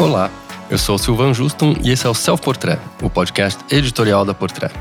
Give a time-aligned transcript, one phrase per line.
[0.00, 0.30] Olá,
[0.70, 4.32] eu sou o Silvan Juston e esse é o Self Portrait, o podcast editorial da
[4.32, 4.72] Portrait.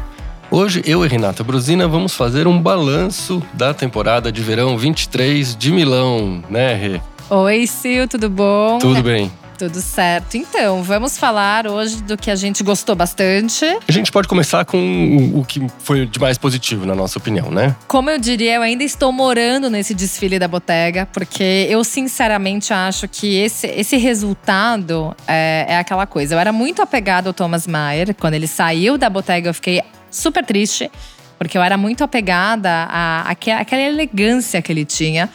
[0.51, 5.71] Hoje eu e Renata Brusina vamos fazer um balanço da temporada de verão 23 de
[5.71, 7.01] Milão, né, Rê?
[7.31, 8.77] Oi, Sil, tudo bom?
[8.77, 9.31] Tudo bem.
[9.57, 10.37] Tudo certo.
[10.37, 13.65] Então, vamos falar hoje do que a gente gostou bastante.
[13.87, 17.75] A gente pode começar com o que foi de mais positivo, na nossa opinião, né?
[17.87, 23.07] Como eu diria, eu ainda estou morando nesse desfile da Bottega, porque eu sinceramente acho
[23.07, 26.35] que esse, esse resultado é, é aquela coisa.
[26.35, 28.13] Eu era muito apegada ao Thomas Mayer.
[28.13, 29.81] Quando ele saiu da Bottega, eu fiquei
[30.11, 30.91] super triste,
[31.39, 35.29] porque eu era muito apegada à, àquela elegância que ele tinha.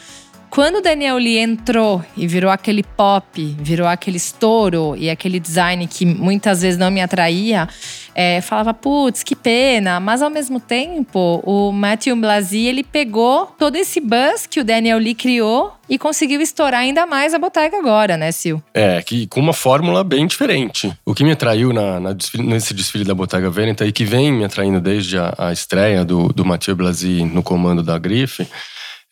[0.53, 5.87] Quando o Daniel Lee entrou e virou aquele pop, virou aquele estouro e aquele design
[5.87, 7.67] que muitas vezes não me atraía,
[8.15, 9.99] é, falava, putz, que pena.
[9.99, 14.99] Mas ao mesmo tempo, o Matthew Blasi, ele pegou todo esse buzz que o Daniel
[14.99, 18.61] Lee criou e conseguiu estourar ainda mais a Bottega agora, né, Sil?
[18.75, 20.93] É, que com uma fórmula bem diferente.
[21.03, 24.31] O que me atraiu na, na desfile, nesse desfile da Bottega Veneta e que vem
[24.31, 28.47] me atraindo desde a, a estreia do, do Mathieu Blasi no comando da Grife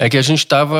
[0.01, 0.79] é que a gente estava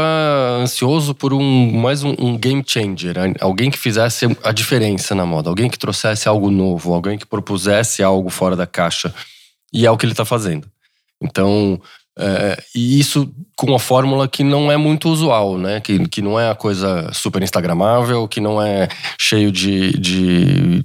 [0.63, 5.51] ansioso por um mais um, um, game changer, alguém que fizesse a diferença na moda,
[5.51, 9.15] alguém que trouxesse algo novo, alguém que propusesse algo fora da caixa.
[9.71, 10.67] E é o que ele está fazendo.
[11.23, 11.79] Então,
[12.19, 15.81] é, e isso com uma fórmula que não é muito usual, né?
[15.81, 18.89] Que, que não é a coisa super instagramável, que não é
[19.21, 20.83] cheio de, de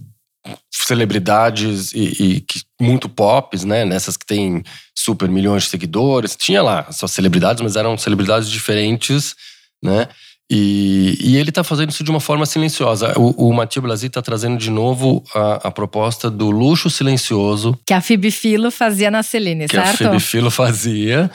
[0.71, 3.85] celebridades e, e que, muito pops, né?
[3.85, 6.35] Nessas que tem super milhões de seguidores.
[6.35, 9.35] Tinha lá suas celebridades, mas eram celebridades diferentes,
[9.83, 10.07] né?
[10.49, 13.17] E, e ele está fazendo isso de uma forma silenciosa.
[13.17, 17.77] O, o Matheus Blasi está trazendo de novo a, a, proposta do luxo silencioso.
[17.83, 19.97] Que a Phoebe Philo fazia na Celine, que certo?
[19.97, 21.31] Que a Phoebe Philo fazia.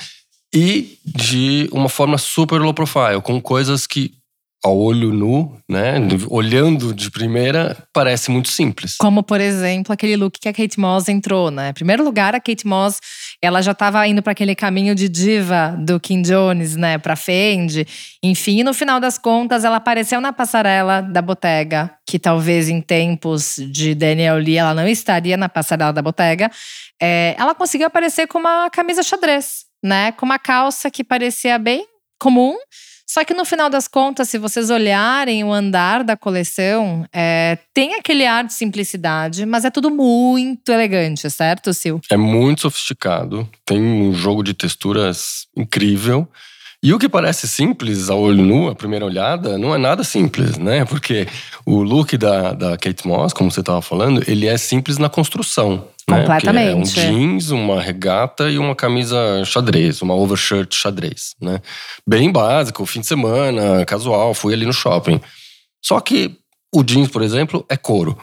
[0.55, 4.13] E de uma forma super low profile, com coisas que
[4.63, 5.95] ao olho nu, né?
[6.29, 8.97] Olhando de primeira, parece muito simples.
[8.99, 11.71] Como, por exemplo, aquele look que a Kate Moss entrou, né?
[11.71, 12.99] Em primeiro lugar, a Kate Moss,
[13.41, 16.99] ela já estava indo para aquele caminho de diva do Kim Jones, né?
[16.99, 17.87] Para Fendi.
[18.23, 23.57] Enfim, no final das contas, ela apareceu na passarela da Bottega, que talvez em tempos
[23.73, 26.51] de Daniel Lee ela não estaria na passarela da Bottega.
[27.01, 30.13] É, ela conseguiu aparecer com uma camisa xadrez, né?
[30.13, 31.87] Com uma calça que parecia bem
[32.19, 32.55] comum
[33.13, 37.97] só que no final das contas, se vocês olharem o andar da coleção, é, tem
[37.97, 41.99] aquele ar de simplicidade, mas é tudo muito elegante, certo, Sil?
[42.09, 46.29] É muito sofisticado, tem um jogo de texturas incrível.
[46.83, 50.57] E o que parece simples ao olho nu, à primeira olhada, não é nada simples,
[50.57, 50.85] né?
[50.87, 51.29] Porque
[51.67, 55.87] o look da, da Kate Moss, como você estava falando, ele é simples na construção.
[56.09, 56.65] Completamente.
[56.65, 56.73] Né?
[56.73, 61.61] É um jeans, uma regata e uma camisa xadrez, uma overshirt xadrez, né?
[62.07, 65.21] Bem básico, fim de semana, casual, fui ali no shopping.
[65.85, 66.35] Só que
[66.75, 68.17] o jeans, por exemplo, é couro.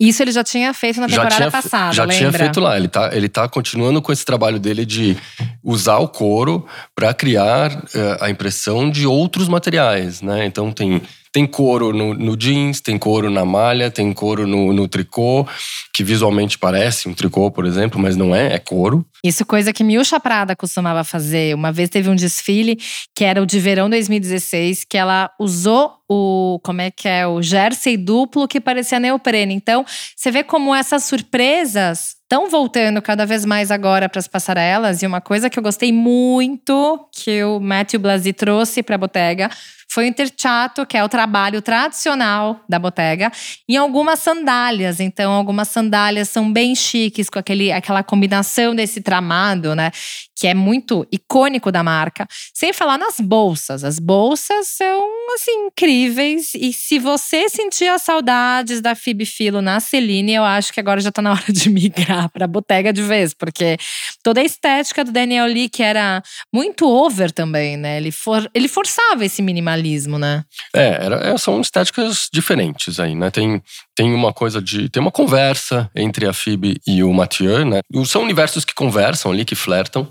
[0.00, 2.16] Isso ele já tinha feito na temporada já tinha, passada, Já lembra?
[2.16, 2.74] tinha feito lá.
[2.74, 5.14] Ele tá, ele tá continuando com esse trabalho dele de
[5.62, 10.46] usar o couro para criar uh, a impressão de outros materiais, né?
[10.46, 11.02] Então tem
[11.32, 15.46] tem couro no, no, jeans, tem couro na malha, tem couro no, no, tricô,
[15.94, 19.06] que visualmente parece um tricô, por exemplo, mas não é, é couro.
[19.24, 21.54] Isso coisa que Milcha Prada costumava fazer.
[21.54, 22.78] Uma vez teve um desfile
[23.14, 27.40] que era o de verão 2016, que ela usou o, como é que é, o
[27.40, 29.54] jersey duplo que parecia neoprene.
[29.54, 29.84] Então,
[30.16, 35.02] você vê como essas surpresas estão voltando cada vez mais agora para as passarelas.
[35.02, 39.50] E uma coisa que eu gostei muito que o Matthew Blasi trouxe para a Bottega
[39.90, 43.32] foi o interchato, que é o trabalho tradicional da Bottega,
[43.68, 45.00] em algumas sandálias.
[45.00, 49.90] Então, algumas sandálias são bem chiques, com aquele, aquela combinação desse tramado, né?
[50.38, 52.24] Que é muito icônico da marca.
[52.54, 53.82] Sem falar nas bolsas.
[53.82, 56.54] As bolsas são, assim, incríveis.
[56.54, 61.10] E se você sentia saudades da Phoebe Philo na Celine, eu acho que agora já
[61.10, 63.34] tá na hora de migrar pra Bottega de vez.
[63.34, 63.76] Porque
[64.22, 66.22] toda a estética do Daniel Lee, que era
[66.54, 67.96] muito over também, né?
[67.96, 70.44] Ele, for, ele forçava esse minimalismo minimalismo, né?
[70.74, 73.30] É, era, é, são estéticas diferentes aí, né?
[73.30, 73.62] Tem,
[73.94, 74.88] tem uma coisa de.
[74.88, 77.80] Tem uma conversa entre a Phoebe e o Mathieu, né?
[78.06, 80.08] São universos que conversam ali, que flertam.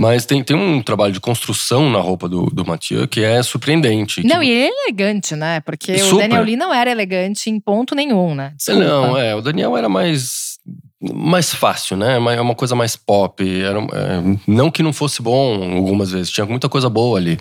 [0.00, 4.24] Mas tem, tem um trabalho de construção na roupa do, do Mathieu que é surpreendente.
[4.24, 4.46] Não, que...
[4.46, 5.58] e ele é elegante, né?
[5.58, 6.14] Porque Super.
[6.14, 8.52] o Daniel Lee não era elegante em ponto nenhum, né?
[8.56, 8.84] Desculpa.
[8.84, 9.34] Não, é.
[9.34, 10.56] O Daniel era mais
[11.00, 12.14] mais fácil, né?
[12.14, 13.42] É uma coisa mais pop.
[13.60, 17.38] Era, é, não que não fosse bom algumas vezes, tinha muita coisa boa ali.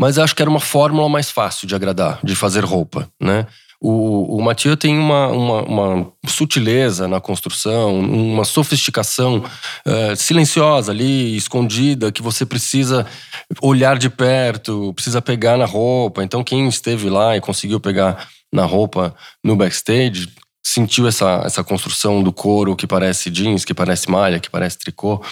[0.00, 3.46] Mas acho que era uma fórmula mais fácil de agradar, de fazer roupa, né?
[3.78, 9.44] O, o Mathieu tem uma, uma, uma, sutileza na construção, uma sofisticação
[9.86, 13.06] uh, silenciosa ali, escondida, que você precisa
[13.60, 16.24] olhar de perto, precisa pegar na roupa.
[16.24, 19.14] Então, quem esteve lá e conseguiu pegar na roupa
[19.44, 20.30] no backstage,
[20.62, 25.22] sentiu essa, essa construção do couro que parece jeans, que parece malha, que parece tricô.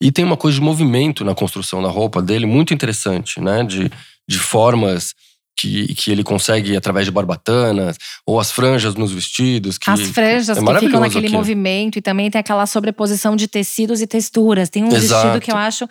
[0.00, 3.62] E tem uma coisa de movimento na construção da roupa dele muito interessante, né?
[3.62, 3.90] De,
[4.28, 5.14] de formas
[5.56, 9.78] que, que ele consegue através de barbatanas, ou as franjas nos vestidos.
[9.78, 11.36] Que as franjas é que ficam naquele aqui.
[11.36, 14.68] movimento, e também tem aquela sobreposição de tecidos e texturas.
[14.68, 15.22] Tem um Exato.
[15.22, 15.88] vestido que eu acho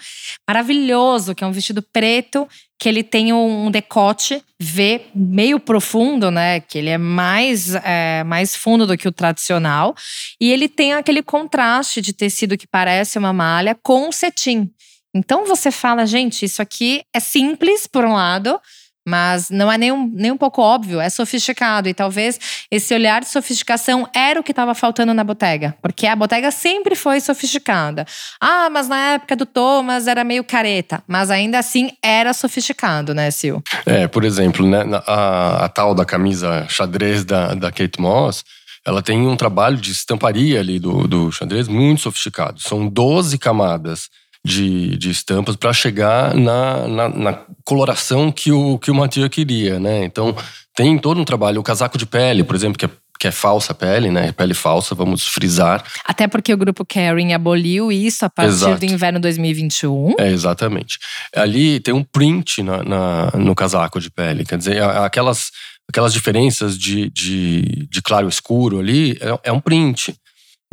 [0.47, 2.47] maravilhoso, que é um vestido preto,
[2.79, 6.59] que ele tem um decote V meio profundo, né?
[6.59, 9.95] Que ele é mais, é, mais fundo do que o tradicional.
[10.39, 14.69] E ele tem aquele contraste de tecido que parece uma malha com cetim.
[15.13, 18.59] Então você fala, gente, isso aqui é simples, por um lado,
[19.05, 21.89] mas não é nem um, nem um pouco óbvio, é sofisticado.
[21.89, 22.39] E talvez
[22.71, 25.75] esse olhar de sofisticação era o que estava faltando na botega.
[25.81, 28.05] Porque a botega sempre foi sofisticada.
[28.39, 31.03] Ah, mas na época do Thomas era meio careta.
[31.07, 33.61] Mas ainda assim era sofisticado, né, Sil?
[33.85, 38.43] É, por exemplo, né, a, a tal da camisa xadrez da, da Kate Moss
[38.85, 42.59] ela tem um trabalho de estamparia ali do, do xadrez muito sofisticado.
[42.59, 44.09] São 12 camadas
[44.45, 49.79] de, de estampas para chegar na, na, na, coloração que o, que o Mathieu queria,
[49.79, 50.03] né?
[50.03, 50.35] Então,
[50.75, 51.61] tem todo um trabalho.
[51.61, 52.89] O casaco de pele, por exemplo, que é
[53.23, 54.33] que é falsa pele, né?
[54.33, 55.81] Pele falsa, vamos frisar.
[56.03, 58.79] Até porque o grupo Caring aboliu isso a partir Exato.
[58.79, 60.15] do inverno 2021.
[60.19, 60.99] É, exatamente.
[61.33, 64.43] Ali tem um print na, na, no casaco de pele.
[64.43, 65.51] Quer dizer, aquelas,
[65.87, 70.13] aquelas diferenças de, de, de claro escuro ali é, é um print.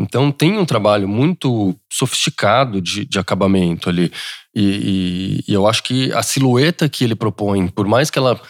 [0.01, 4.11] Então tem um trabalho muito sofisticado de, de acabamento ali.
[4.55, 8.41] E, e, e, eu acho que a silhueta que ele propõe, por mais que ela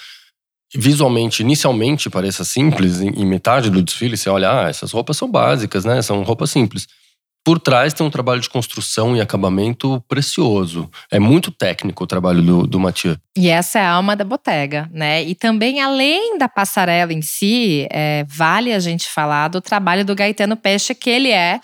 [0.72, 5.28] visualmente, inicialmente pareça simples, em, em metade do desfile você olha, ah, essas roupas são
[5.28, 6.00] básicas, né?
[6.00, 6.86] São roupas simples
[7.44, 10.90] por trás tem um trabalho de construção e acabamento precioso.
[11.10, 13.16] É muito técnico o trabalho do, do Mathieu.
[13.36, 15.22] E essa é a alma da botega, né?
[15.22, 20.14] E também, além da passarela em si, é, vale a gente falar do trabalho do
[20.14, 21.60] Gaetano Pesce, que ele é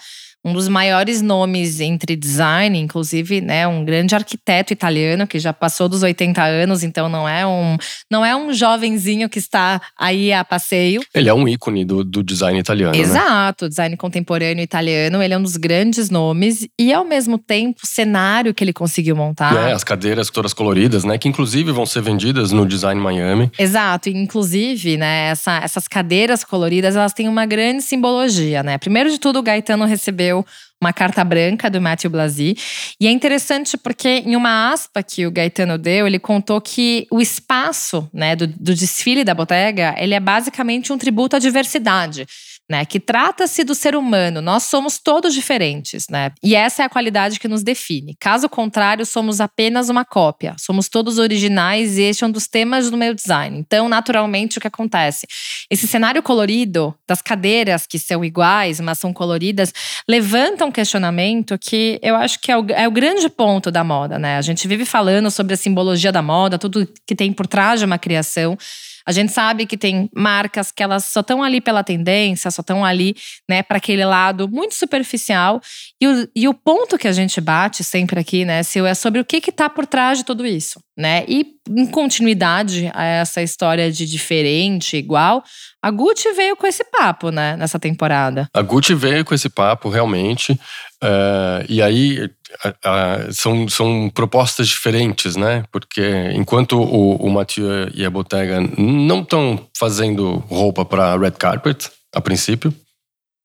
[0.46, 5.88] um dos maiores nomes entre design, inclusive, né, um grande arquiteto italiano que já passou
[5.88, 7.76] dos 80 anos, então não é um
[8.08, 11.02] não é um jovenzinho que está aí a passeio.
[11.12, 12.92] Ele é um ícone do, do design italiano.
[12.92, 13.00] Né?
[13.00, 13.68] Exato, né?
[13.70, 18.54] design contemporâneo italiano, ele é um dos grandes nomes e ao mesmo tempo o cenário
[18.54, 19.52] que ele conseguiu montar.
[19.68, 23.50] É, as cadeiras todas coloridas, né, que inclusive vão ser vendidas no Design Miami.
[23.58, 28.78] Exato, inclusive, né, essa, essas cadeiras coloridas, elas têm uma grande simbologia, né?
[28.78, 30.35] Primeiro de tudo, o Gaetano recebeu
[30.80, 32.56] uma carta branca do Matthew Blasi.
[33.00, 37.20] E é interessante porque, em uma aspa que o Gaetano deu, ele contou que o
[37.20, 42.26] espaço né, do, do desfile da botega ele é basicamente um tributo à diversidade
[42.68, 42.84] né?
[42.84, 44.42] Que trata-se do ser humano.
[44.42, 46.32] Nós somos todos diferentes, né?
[46.42, 48.16] E essa é a qualidade que nos define.
[48.18, 50.56] Caso contrário, somos apenas uma cópia.
[50.58, 53.58] Somos todos originais e este é um dos temas do meu design.
[53.58, 55.26] Então, naturalmente, o que acontece?
[55.70, 59.72] Esse cenário colorido das cadeiras que são iguais, mas são coloridas,
[60.08, 64.18] levanta um questionamento que eu acho que é o, é o grande ponto da moda,
[64.18, 64.36] né?
[64.36, 67.86] A gente vive falando sobre a simbologia da moda, tudo que tem por trás de
[67.86, 68.56] uma criação.
[69.06, 72.84] A gente sabe que tem marcas que elas só estão ali pela tendência, só estão
[72.84, 73.14] ali,
[73.48, 75.60] né, para aquele lado muito superficial.
[76.00, 79.20] E o, e o ponto que a gente bate sempre aqui, né, Sil, é sobre
[79.20, 81.24] o que está por trás de tudo isso, né?
[81.28, 85.42] E em continuidade a essa história de diferente, igual,
[85.82, 88.48] a Gucci veio com esse papo, né, nessa temporada.
[88.52, 90.58] A Gucci veio com esse papo, realmente.
[91.02, 92.28] Uh, e aí
[92.64, 95.64] uh, são, são propostas diferentes, né?
[95.70, 101.90] Porque enquanto o, o Mathieu e a Bottega não estão fazendo roupa para red carpet,
[102.14, 102.74] a princípio,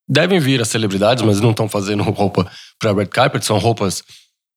[0.07, 4.03] devem vir as celebridades, mas não estão fazendo roupa para red carpet, são roupas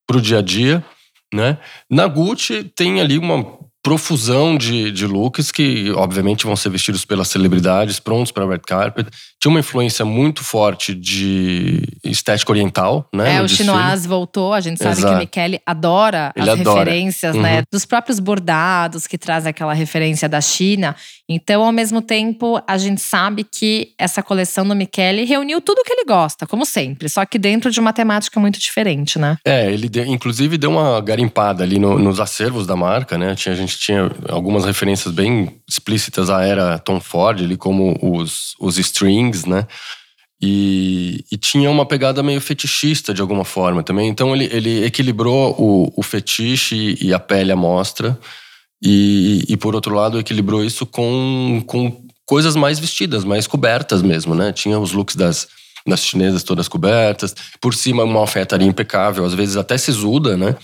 [0.07, 0.85] para o dia a dia,
[1.33, 1.59] né?
[1.91, 7.29] Na Gucci tem ali uma profusão de, de looks que, obviamente, vão ser vestidos pelas
[7.29, 9.07] celebridades, prontos para red carpet.
[9.39, 13.37] Tinha uma influência muito forte de estética oriental, né?
[13.37, 14.55] É, o chinois voltou.
[14.55, 15.09] A gente sabe Exato.
[15.09, 16.79] que o Michele adora Ele as adora.
[16.79, 17.57] referências, né, uhum.
[17.57, 17.63] né?
[17.71, 20.97] Dos próprios bordados que trazem aquela referência da China.
[21.29, 25.93] Então, ao mesmo tempo, a gente sabe que essa coleção do Michele reuniu tudo que
[25.93, 27.11] ele gosta, como sempre.
[27.11, 29.37] Só que dentro de uma temática muito diferente, né?
[29.47, 33.35] É, ele deu, inclusive deu uma garimpada ali no, nos acervos da marca, né?
[33.35, 38.55] Tinha, a gente tinha algumas referências bem explícitas à era Tom Ford, ali como os,
[38.61, 39.67] os strings, né?
[40.43, 44.09] E, e, tinha uma pegada meio fetichista de alguma forma também.
[44.09, 48.19] Então ele, ele equilibrou o, o fetiche e a pele à mostra.
[48.83, 54.35] E, e, por outro lado, equilibrou isso com, com coisas mais vestidas, mais cobertas mesmo,
[54.35, 54.53] né?
[54.53, 55.49] Tinha os looks das,
[55.87, 57.35] das chinesas todas cobertas.
[57.61, 60.55] Por cima, uma alfaiataria impecável, às vezes até sisuda, né?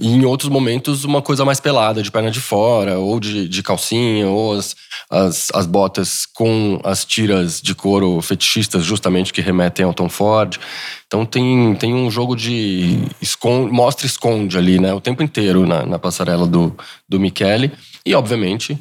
[0.00, 3.62] E em outros momentos, uma coisa mais pelada, de perna de fora, ou de, de
[3.62, 4.74] calcinha, ou as,
[5.10, 10.58] as, as botas com as tiras de couro fetichistas, justamente que remetem ao Tom Ford.
[11.06, 14.94] Então tem, tem um jogo de esconde, mostra esconde ali, né?
[14.94, 16.74] O tempo inteiro na, na passarela do,
[17.06, 17.70] do Michele.
[18.06, 18.78] E, obviamente,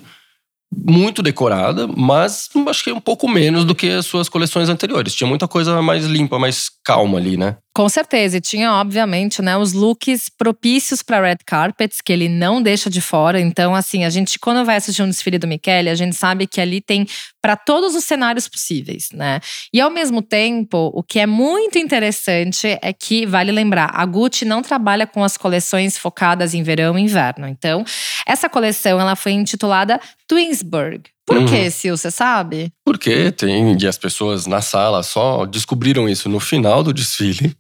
[0.74, 5.16] muito decorada, mas acho que um pouco menos do que as suas coleções anteriores.
[5.16, 7.58] Tinha muita coisa mais limpa, mais calma ali, né?
[7.72, 12.62] Com certeza, e tinha obviamente, né, os looks propícios para red carpets que ele não
[12.62, 13.40] deixa de fora.
[13.40, 16.60] Então, assim, a gente quando vai assistir um desfile do Michele, a gente sabe que
[16.60, 17.06] ali tem
[17.42, 19.40] para todos os cenários possíveis, né?
[19.72, 24.46] E ao mesmo tempo, o que é muito interessante é que vale lembrar, a Gucci
[24.46, 27.48] não trabalha com as coleções focadas em verão e inverno.
[27.48, 27.86] Então,
[28.26, 31.04] essa coleção ela foi intitulada Twinsburg.
[31.30, 31.46] Por uhum.
[31.46, 32.74] que, Sil, você sabe?
[32.84, 37.56] Porque tem, e as pessoas na sala só descobriram isso no final do desfile.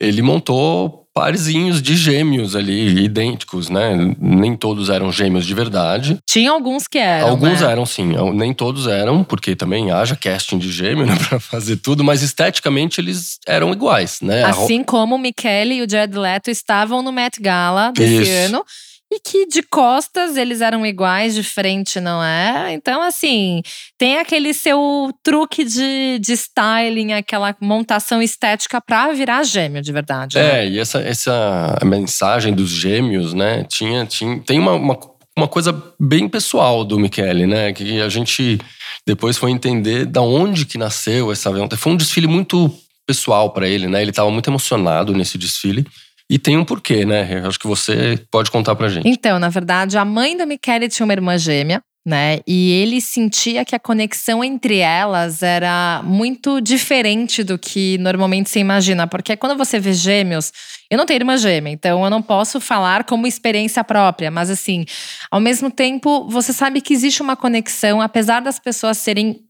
[0.00, 4.14] Ele montou parzinhos de gêmeos ali, idênticos, né?
[4.16, 6.18] Nem todos eram gêmeos de verdade.
[6.24, 7.30] Tinha alguns que eram.
[7.30, 7.72] Alguns né?
[7.72, 8.12] eram, sim.
[8.32, 13.00] Nem todos eram, porque também haja casting de gêmeo, né, pra fazer tudo, mas esteticamente
[13.00, 14.44] eles eram iguais, né?
[14.44, 18.54] Assim como o Michele e o Jared Leto estavam no Met Gala desse Isso.
[18.54, 18.64] ano
[19.14, 22.72] e que de costas eles eram iguais, de frente não é.
[22.72, 23.62] Então, assim,
[23.96, 30.36] tem aquele seu truque de, de styling, aquela montação estética pra virar gêmeo, de verdade.
[30.36, 30.64] Né?
[30.64, 33.64] É, e essa, essa mensagem dos gêmeos, né?
[33.64, 34.98] Tinha, tinha, tem uma, uma,
[35.36, 37.72] uma coisa bem pessoal do Michele, né?
[37.72, 38.58] Que a gente
[39.06, 41.50] depois foi entender da onde que nasceu essa.
[41.76, 42.72] Foi um desfile muito
[43.06, 44.02] pessoal para ele, né?
[44.02, 45.86] Ele estava muito emocionado nesse desfile.
[46.30, 47.42] E tem um porquê, né?
[47.46, 49.08] Acho que você pode contar pra gente.
[49.08, 52.40] Então, na verdade, a mãe da Michele tinha uma irmã gêmea, né?
[52.46, 58.58] E ele sentia que a conexão entre elas era muito diferente do que normalmente se
[58.58, 59.06] imagina.
[59.06, 60.50] Porque quando você vê gêmeos,
[60.90, 64.30] eu não tenho irmã gêmea, então eu não posso falar como experiência própria.
[64.30, 64.86] Mas assim,
[65.30, 69.40] ao mesmo tempo, você sabe que existe uma conexão, apesar das pessoas serem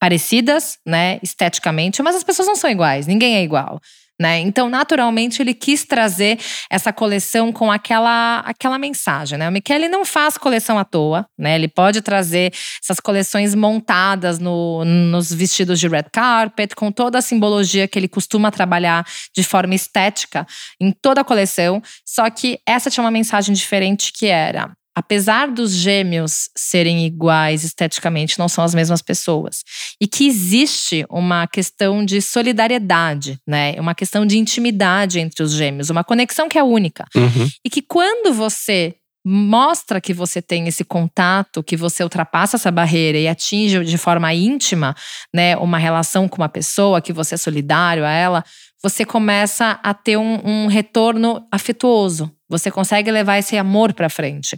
[0.00, 3.80] parecidas, né, esteticamente, mas as pessoas não são iguais, ninguém é igual.
[4.20, 4.38] Né?
[4.38, 6.38] Então, naturalmente, ele quis trazer
[6.70, 9.36] essa coleção com aquela, aquela mensagem.
[9.36, 9.48] Né?
[9.48, 11.56] O Michele não faz coleção à toa, né?
[11.56, 12.52] ele pode trazer
[12.82, 18.08] essas coleções montadas no, nos vestidos de red carpet, com toda a simbologia que ele
[18.08, 19.04] costuma trabalhar
[19.34, 20.46] de forma estética
[20.80, 21.82] em toda a coleção.
[22.06, 28.38] Só que essa tinha uma mensagem diferente que era apesar dos gêmeos serem iguais esteticamente,
[28.38, 29.62] não são as mesmas pessoas.
[30.00, 33.74] E que existe uma questão de solidariedade, né?
[33.78, 37.04] Uma questão de intimidade entre os gêmeos, uma conexão que é única.
[37.14, 37.48] Uhum.
[37.64, 38.94] E que quando você
[39.24, 44.32] mostra que você tem esse contato, que você ultrapassa essa barreira e atinge de forma
[44.34, 44.94] íntima,
[45.32, 48.44] né, uma relação com uma pessoa, que você é solidário a ela,
[48.82, 52.30] você começa a ter um, um retorno afetuoso.
[52.50, 54.56] Você consegue levar esse amor para frente.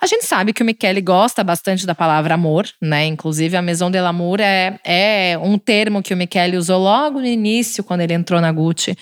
[0.00, 3.04] A gente sabe que o Michele gosta bastante da palavra amor, né?
[3.04, 7.26] Inclusive, a Maison de l'amour é, é um termo que o Michele usou logo no
[7.26, 8.96] início, quando ele entrou na Gucci.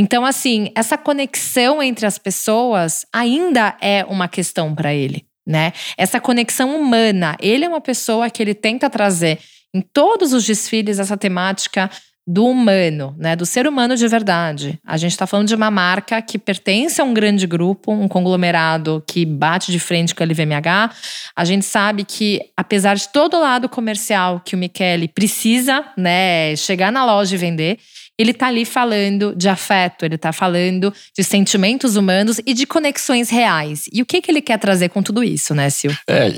[0.00, 5.72] Então, assim, essa conexão entre as pessoas ainda é uma questão para ele, né?
[5.96, 7.36] Essa conexão humana.
[7.40, 9.40] Ele é uma pessoa que ele tenta trazer
[9.74, 11.90] em todos os desfiles essa temática
[12.24, 14.78] do humano, né, do ser humano de verdade.
[14.86, 19.02] A gente está falando de uma marca que pertence a um grande grupo, um conglomerado
[19.06, 20.94] que bate de frente com a LVMH.
[21.34, 26.54] A gente sabe que, apesar de todo o lado comercial que o Michele precisa, né,
[26.54, 27.78] chegar na loja e vender,
[28.18, 33.30] ele tá ali falando de afeto, ele tá falando de sentimentos humanos e de conexões
[33.30, 33.84] reais.
[33.92, 35.94] E o que, que ele quer trazer com tudo isso, né, Sil?
[36.08, 36.28] É,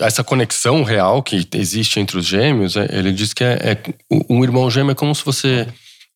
[0.00, 3.78] essa conexão real que existe entre os gêmeos, é, ele diz que é, é,
[4.30, 5.66] um irmão gêmeo é como se você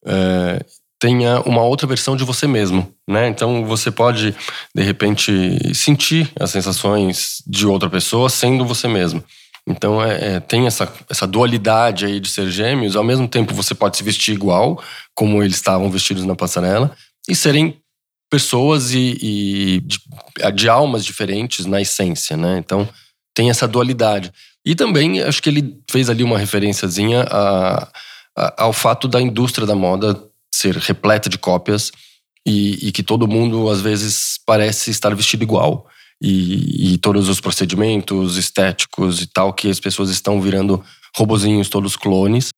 [0.07, 0.65] é,
[0.99, 3.29] tenha uma outra versão de você mesmo, né?
[3.29, 4.35] Então você pode,
[4.75, 9.23] de repente, sentir as sensações de outra pessoa sendo você mesmo.
[9.67, 12.97] Então é, é, tem essa, essa dualidade aí de ser gêmeos.
[12.97, 14.83] Ao mesmo tempo você pode se vestir igual,
[15.15, 16.95] como eles estavam vestidos na passarela,
[17.29, 17.79] e serem
[18.31, 19.99] pessoas e, e de,
[20.55, 22.59] de, almas diferentes na essência, né?
[22.59, 22.89] Então
[23.35, 24.33] tem essa dualidade.
[24.65, 27.89] E também acho que ele fez ali uma referenciazinha a,
[28.37, 30.19] a, ao fato da indústria da moda
[30.55, 31.91] ser repleta de cópias
[32.47, 35.87] e, e que todo mundo às vezes parece estar vestido igual
[36.21, 40.83] e, e, todos os procedimentos estéticos e tal, que as pessoas estão virando
[41.17, 42.51] robozinhos, todos clones.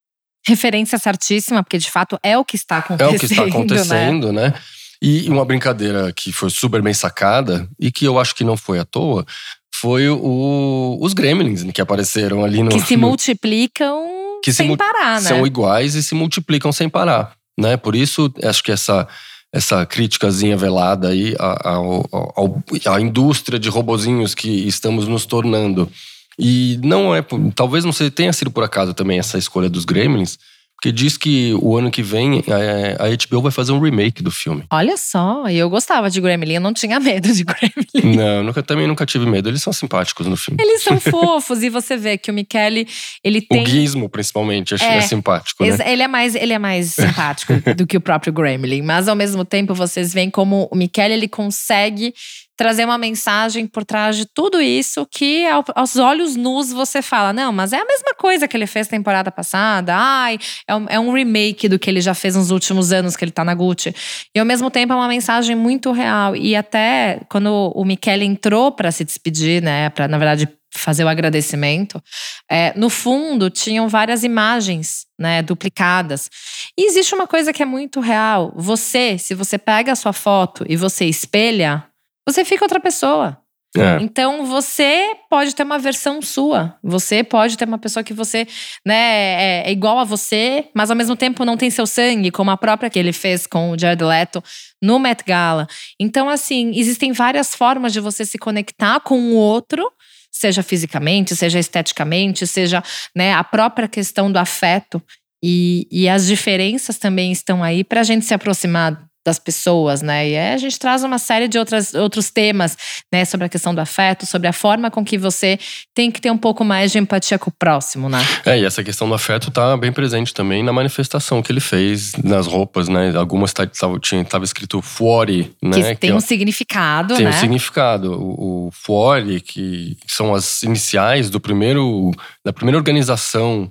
[0.47, 3.13] Referência certíssima, porque de fato é o que está acontecendo.
[3.13, 4.49] É o que está acontecendo, né?
[4.49, 4.55] né?
[5.01, 8.79] E uma brincadeira que foi super bem sacada e que eu acho que não foi
[8.79, 9.27] à toa
[9.75, 12.71] foi o, os gremlins que apareceram ali no.
[12.71, 15.29] Que se multiplicam que sem se, parar, né?
[15.29, 17.33] São iguais e se multiplicam sem parar.
[17.59, 17.77] Né?
[17.77, 19.07] Por isso, acho que essa
[19.53, 25.89] essa críticazinha velada aí à, à, à indústria de robozinhos que estamos nos tornando.
[26.39, 27.25] E não é,
[27.55, 30.39] talvez não tenha sido por acaso também essa escolha dos Gremlins,
[30.85, 34.31] porque diz que o ano que vem é, a, HBO vai fazer um remake do
[34.31, 34.65] filme.
[34.71, 38.17] Olha só, eu gostava de Gremlin, eu não tinha medo de Gremlin.
[38.17, 39.49] Não, nunca, também nunca tive medo.
[39.49, 40.63] Eles são simpáticos no filme.
[40.63, 42.87] Eles são fofos e você vê que o Michele,
[43.23, 43.63] ele tem…
[43.63, 45.79] O Gizmo, principalmente, é, é simpático, né?
[45.91, 48.83] Ele é mais, ele é mais simpático do que o próprio Gremlin.
[48.83, 52.13] Mas ao mesmo tempo, vocês veem como o Michele, ele consegue
[52.57, 55.45] trazer uma mensagem por trás de tudo isso que
[55.75, 59.31] aos olhos nus você fala, não, mas é a mesma coisa que ele fez temporada
[59.31, 63.17] passada, ai, é um, é um remake do que ele já fez nos últimos anos
[63.17, 63.95] que ele tá na Gucci.
[64.35, 66.37] E ao mesmo tempo é uma mensagem muito real.
[66.37, 71.09] E até quando o Michele entrou para se despedir, né, para na verdade fazer o
[71.09, 72.03] agradecimento,
[72.51, 76.29] é, no fundo tinham várias imagens né, duplicadas.
[76.77, 78.53] E existe uma coisa que é muito real.
[78.57, 81.85] Você, se você pega a sua foto e você espelha,
[82.27, 83.39] você fica outra pessoa.
[83.77, 83.99] É.
[84.01, 86.77] Então você pode ter uma versão sua.
[86.83, 88.47] Você pode ter uma pessoa que você,
[88.87, 92.53] né, é, é, igual a você, mas ao mesmo tempo não tem seu sangue, como
[92.53, 94.43] a própria que ele fez com o Jared Leto
[94.81, 95.67] no Met Gala.
[95.99, 99.91] Então, assim, existem várias formas de você se conectar com o outro,
[100.31, 102.83] seja fisicamente, seja esteticamente, seja
[103.15, 105.03] né, a própria questão do afeto.
[105.43, 110.29] E, e as diferenças também estão aí para a gente se aproximar das pessoas, né?
[110.29, 112.77] E a gente traz uma série de outras, outros temas,
[113.13, 113.25] né?
[113.25, 115.59] Sobre a questão do afeto, sobre a forma com que você
[115.95, 118.19] tem que ter um pouco mais de empatia com o próximo, né?
[118.45, 122.13] É, e essa questão do afeto tá bem presente também na manifestação que ele fez
[122.23, 123.15] nas roupas, né?
[123.17, 125.95] Algumas tava, tinha, tava escrito Fuori, né?
[125.95, 127.31] Que tem que, um significado, tem né?
[127.31, 128.13] Tem um significado.
[128.13, 132.11] O, o Fuori, que são as iniciais do primeiro,
[132.45, 133.71] da primeira organização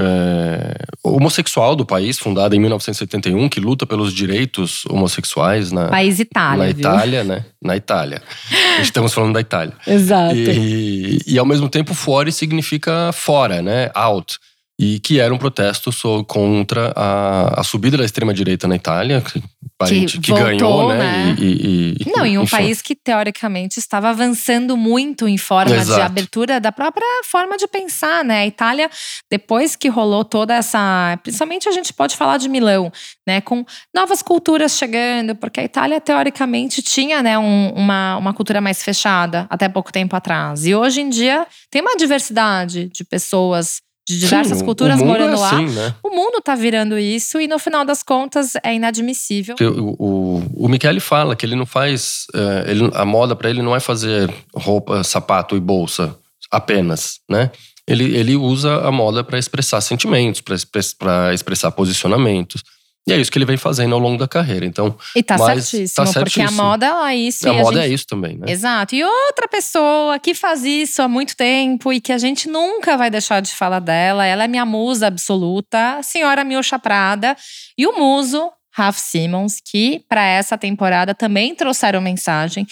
[0.00, 6.66] é, homossexual do país, fundada em 1971, que luta pelos direitos homossexuais na país Itália,
[6.66, 6.80] na viu?
[6.80, 7.44] Itália, né?
[7.62, 8.22] Na Itália.
[8.80, 9.74] Estamos falando da Itália.
[9.86, 10.34] Exato.
[10.34, 13.90] E, e, ao mesmo tempo, fuori significa fora, né?
[13.94, 14.38] Out
[14.82, 15.90] e que era um protesto
[16.24, 20.98] contra a, a subida da extrema-direita na Itália, que, que, que voltou, ganhou, né?
[20.98, 21.36] né?
[21.38, 22.56] E, e, Não, em um enfim.
[22.56, 26.00] país que teoricamente estava avançando muito em forma Exato.
[26.00, 28.40] de abertura da própria forma de pensar, né?
[28.40, 28.88] A Itália,
[29.30, 31.18] depois que rolou toda essa.
[31.22, 32.90] Principalmente a gente pode falar de Milão,
[33.26, 33.42] né?
[33.42, 38.82] Com novas culturas chegando, porque a Itália, teoricamente, tinha né, um, uma, uma cultura mais
[38.82, 40.64] fechada até pouco tempo atrás.
[40.64, 45.44] E hoje em dia tem uma diversidade de pessoas de diversas Sim, culturas morando é
[45.44, 45.72] assim, lá.
[45.72, 45.94] Né?
[46.02, 49.54] O mundo tá virando isso e no final das contas é inadmissível.
[49.60, 52.26] O, o, o Michele fala que ele não faz.
[52.34, 56.16] É, ele, a moda para ele não é fazer roupa, sapato e bolsa
[56.50, 57.50] apenas, né?
[57.86, 62.62] Ele, ele usa a moda para expressar sentimentos, para expressar posicionamentos.
[63.08, 64.64] E é isso que ele vem fazendo ao longo da carreira.
[64.64, 67.48] Então, e tá certíssimo, tá porque a moda é isso.
[67.48, 67.90] A moda a gente...
[67.90, 68.46] é isso também, né?
[68.50, 68.94] Exato.
[68.94, 73.10] E outra pessoa que faz isso há muito tempo e que a gente nunca vai
[73.10, 77.36] deixar de falar dela, ela é minha musa absoluta, a senhora Milcha Prada.
[77.76, 82.66] E o muso, Raf Simmons, que para essa temporada também trouxeram mensagem.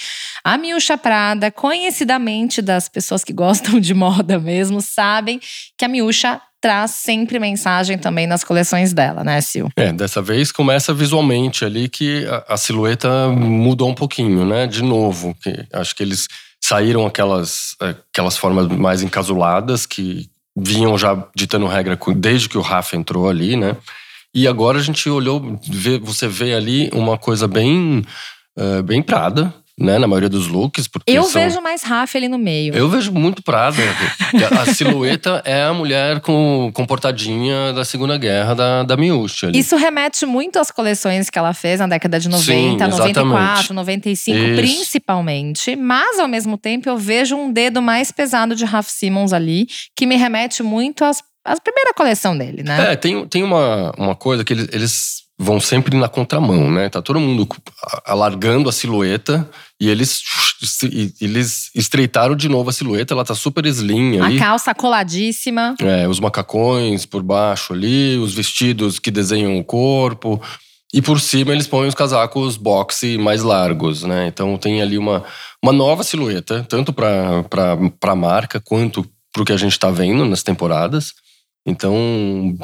[0.44, 5.40] A Miúcha Prada, conhecidamente das pessoas que gostam de moda mesmo, sabem
[5.76, 9.70] que a Miúcha traz sempre mensagem também nas coleções dela, né, Sil?
[9.76, 14.66] É, dessa vez começa visualmente ali que a, a silhueta mudou um pouquinho, né?
[14.66, 16.28] De novo, que acho que eles
[16.60, 17.76] saíram aquelas,
[18.10, 23.56] aquelas formas mais encasuladas que vinham já ditando regra desde que o Rafa entrou ali,
[23.56, 23.76] né?
[24.34, 28.04] E agora a gente olhou, vê, você vê ali uma coisa bem,
[28.58, 29.98] uh, bem Prada, né?
[29.98, 30.88] Na maioria dos looks.
[30.88, 31.40] Porque eu são...
[31.40, 32.74] vejo mais Rafa ali no meio.
[32.74, 33.82] Eu vejo muito Prada.
[34.60, 39.50] a silhueta é a mulher com comportadinha da Segunda Guerra da, da Miúcha.
[39.54, 44.38] Isso remete muito às coleções que ela fez na década de 90, Sim, 94, 95,
[44.38, 44.56] Isso.
[44.56, 45.76] principalmente.
[45.76, 50.06] Mas, ao mesmo tempo, eu vejo um dedo mais pesado de Raf Simons ali, que
[50.06, 52.92] me remete muito às a primeira coleção dele, né?
[52.92, 56.88] É, tem, tem uma, uma coisa que eles, eles vão sempre na contramão, né?
[56.88, 57.46] Tá todo mundo
[58.04, 59.48] alargando a silhueta
[59.80, 60.20] e eles,
[61.20, 64.36] eles estreitaram de novo a silhueta, ela tá super slim ali.
[64.36, 65.76] A calça coladíssima.
[65.80, 70.42] É, os macacões por baixo ali, os vestidos que desenham o corpo.
[70.92, 74.26] E por cima eles põem os casacos boxe mais largos, né?
[74.26, 75.22] Então tem ali uma,
[75.62, 77.44] uma nova silhueta, tanto para
[78.02, 81.12] a marca quanto para o que a gente está vendo nas temporadas.
[81.66, 81.94] Então,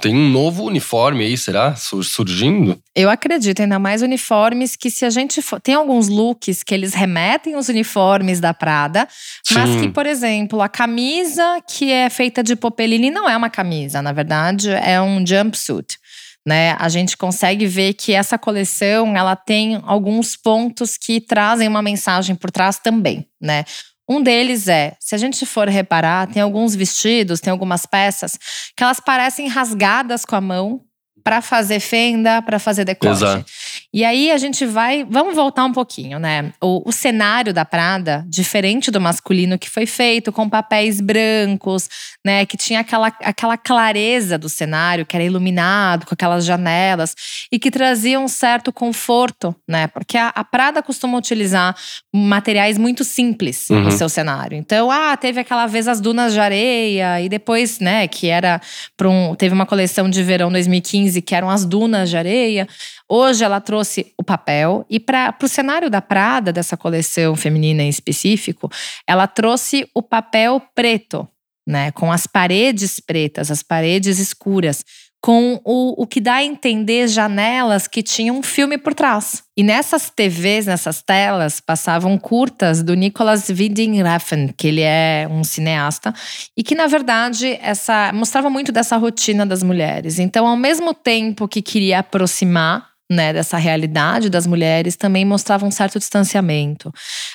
[0.00, 1.74] tem um novo uniforme aí, será?
[1.76, 2.78] Surgindo?
[2.96, 6.94] Eu acredito, ainda mais uniformes que se a gente for, tem alguns looks que eles
[6.94, 9.06] remetem os uniformes da Prada,
[9.44, 9.54] Sim.
[9.54, 14.00] mas que, por exemplo, a camisa que é feita de popeline não é uma camisa,
[14.00, 15.98] na verdade, é um jumpsuit.
[16.46, 16.76] né?
[16.78, 22.34] A gente consegue ver que essa coleção ela tem alguns pontos que trazem uma mensagem
[22.34, 23.64] por trás também, né?
[24.08, 28.38] Um deles é, se a gente for reparar, tem alguns vestidos, tem algumas peças
[28.76, 30.82] que elas parecem rasgadas com a mão
[31.22, 33.12] para fazer fenda, para fazer decote.
[33.12, 33.46] Exato.
[33.94, 36.52] E aí a gente vai, vamos voltar um pouquinho, né?
[36.60, 41.88] O, o, cenário da Prada, diferente do masculino que foi feito com papéis brancos,
[42.26, 47.14] né, que tinha aquela, aquela clareza do cenário, que era iluminado com aquelas janelas
[47.52, 49.86] e que trazia um certo conforto, né?
[49.86, 51.76] Porque a, a Prada costuma utilizar
[52.12, 53.82] materiais muito simples uhum.
[53.82, 54.58] no seu cenário.
[54.58, 58.60] Então, ah, teve aquela vez as dunas de areia e depois, né, que era
[58.96, 62.66] para um, teve uma coleção de verão 2015 que eram as dunas de areia.
[63.08, 67.88] Hoje ela trouxe o papel e para o cenário da Prada, dessa coleção feminina em
[67.88, 68.70] específico,
[69.06, 71.28] ela trouxe o papel preto,
[71.66, 74.84] né, com as paredes pretas, as paredes escuras,
[75.24, 79.42] com o, o que dá a entender janelas que tinham um filme por trás.
[79.56, 85.42] E nessas TVs, nessas telas, passavam curtas do Nicolas Winding Refn, que ele é um
[85.42, 86.12] cineasta,
[86.54, 90.18] e que, na verdade, essa mostrava muito dessa rotina das mulheres.
[90.18, 95.70] Então, ao mesmo tempo que queria aproximar né, dessa realidade das mulheres também mostrava um
[95.70, 96.92] certo distanciamento.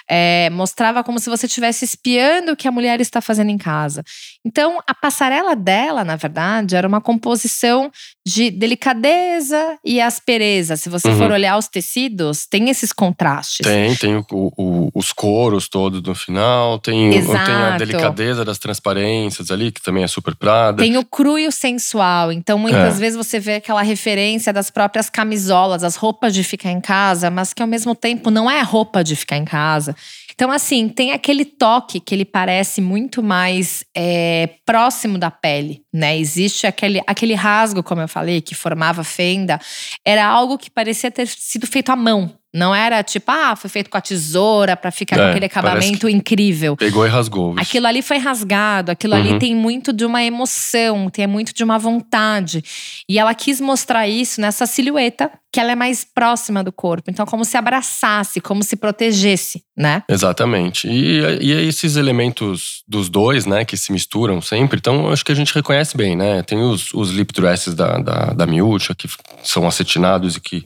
[0.09, 4.03] É, mostrava como se você estivesse espiando o que a mulher está fazendo em casa.
[4.45, 7.91] Então, a passarela dela, na verdade, era uma composição
[8.25, 10.75] de delicadeza e aspereza.
[10.75, 11.17] Se você uhum.
[11.17, 13.65] for olhar os tecidos, tem esses contrastes.
[13.65, 19.51] Tem, tem o, o, os coros todos no final, tem, tem a delicadeza das transparências
[19.51, 20.81] ali, que também é super prada.
[20.81, 22.31] Tem o cru e o sensual.
[22.31, 22.99] Então, muitas é.
[22.99, 27.53] vezes você vê aquela referência das próprias camisolas, as roupas de ficar em casa, mas
[27.53, 29.95] que ao mesmo tempo não é roupa de ficar em casa.
[30.39, 36.17] Então, assim, tem aquele toque que ele parece muito mais é, próximo da pele, né?
[36.17, 39.59] Existe aquele, aquele rasgo, como eu falei, que formava fenda.
[40.07, 43.91] Era algo que parecia ter sido feito à mão, não era tipo, ah, foi feito
[43.91, 46.75] com a tesoura para ficar é, com aquele acabamento incrível.
[46.75, 47.51] Pegou e rasgou.
[47.51, 47.61] Isso.
[47.61, 49.19] Aquilo ali foi rasgado, aquilo uhum.
[49.19, 52.63] ali tem muito de uma emoção, tem muito de uma vontade.
[53.07, 57.11] E ela quis mostrar isso nessa silhueta, que ela é mais próxima do corpo.
[57.11, 60.01] Então, como se abraçasse, como se protegesse, né?
[60.29, 60.87] Exatamente.
[60.87, 65.35] E, e esses elementos dos dois, né, que se misturam sempre, então acho que a
[65.35, 66.43] gente reconhece bem, né?
[66.43, 69.07] Tem os, os lip dresses da, da, da Miúcha, que
[69.43, 70.65] são acetinados e que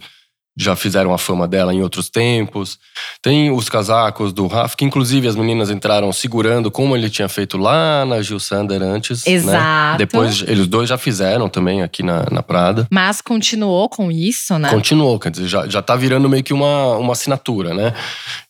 [0.55, 2.77] já fizeram a fama dela em outros tempos.
[3.21, 7.57] Tem os casacos do Raf, que inclusive as meninas entraram segurando como ele tinha feito
[7.57, 9.25] lá na Gil Sander antes.
[9.25, 9.31] Né?
[9.33, 9.91] Exato.
[9.93, 9.97] Né?
[9.97, 12.87] Depois eles dois já fizeram também aqui na, na Prada.
[12.91, 14.69] Mas continuou com isso, né?
[14.69, 17.93] Continuou, quer dizer, já, já tá virando meio que uma, uma assinatura, né?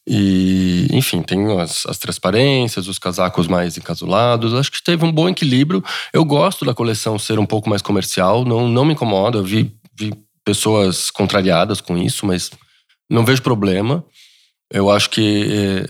[0.05, 4.53] E, enfim, tem as, as transparências, os casacos mais encasulados.
[4.53, 5.81] Acho que teve um bom equilíbrio.
[6.11, 9.37] Eu gosto da coleção ser um pouco mais comercial, não, não me incomoda.
[9.37, 10.13] Eu vi, vi
[10.43, 12.51] pessoas contrariadas com isso, mas
[13.09, 14.03] não vejo problema.
[14.71, 15.85] Eu acho que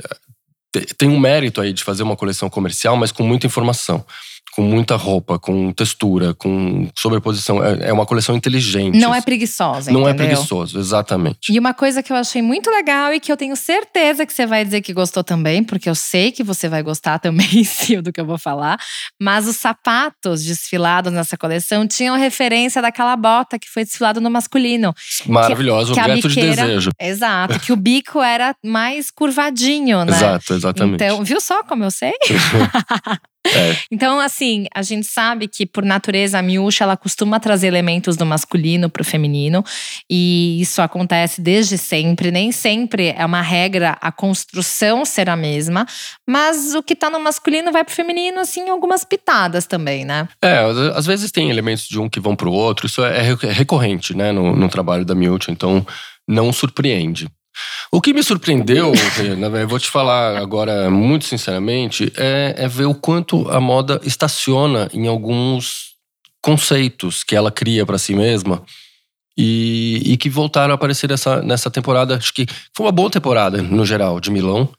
[0.74, 4.06] é, tem um mérito aí de fazer uma coleção comercial, mas com muita informação
[4.56, 7.64] com muita roupa, com textura, com sobreposição.
[7.64, 9.00] É, é uma coleção inteligente.
[9.00, 11.52] Não é preguiçosa, Não é preguiçoso, exatamente.
[11.52, 14.46] E uma coisa que eu achei muito legal e que eu tenho certeza que você
[14.46, 18.14] vai dizer que gostou também, porque eu sei que você vai gostar também, sim, do
[18.14, 18.80] que eu vou falar.
[19.20, 24.94] Mas os sapatos desfilados nessa coleção tinham referência daquela bota que foi desfilado no masculino.
[25.26, 26.92] Maravilhoso, objeto biqueira, de desejo.
[27.00, 30.16] Exato, que o bico era mais curvadinho, né?
[30.16, 31.04] Exato, exatamente.
[31.04, 32.14] Então, viu só como eu sei?
[33.46, 33.76] É.
[33.92, 38.26] Então, assim, a gente sabe que por natureza a miúcha ela costuma trazer elementos do
[38.26, 39.64] masculino para o feminino
[40.10, 42.32] e isso acontece desde sempre.
[42.32, 45.86] Nem sempre é uma regra a construção ser a mesma,
[46.28, 50.28] mas o que está no masculino vai para o feminino, assim, algumas pitadas também, né?
[50.42, 50.60] É,
[50.96, 52.88] às vezes tem elementos de um que vão para o outro.
[52.88, 55.52] Isso é, é recorrente, né, no, no trabalho da miúcha.
[55.52, 55.86] Então,
[56.28, 57.28] não surpreende.
[57.92, 58.92] O que me surpreendeu,
[59.62, 64.90] eu vou te falar agora muito sinceramente, é, é ver o quanto a moda estaciona
[64.94, 65.94] em alguns
[66.42, 68.64] conceitos que ela cria para si mesma.
[69.36, 72.18] E, e, que voltaram a aparecer nessa, nessa temporada.
[72.18, 74.72] Acho que foi uma boa temporada, no geral, de Milão.